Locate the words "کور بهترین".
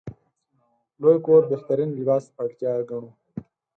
1.25-1.89